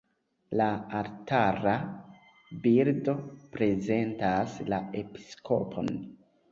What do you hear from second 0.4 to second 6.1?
La altara bildo prezentas la episkopon.